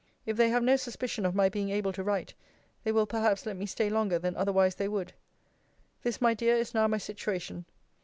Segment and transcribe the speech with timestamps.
[0.25, 2.33] If they have no suspicion of my being able to write,
[2.83, 5.13] they will perhaps let me stay longer than otherwise they would.
[6.01, 7.65] This, my dear, is now my situation.